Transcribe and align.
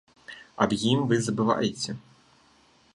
Аб 0.65 0.71
ім 0.91 0.99
вы 1.11 1.15
забываеце. 1.27 1.91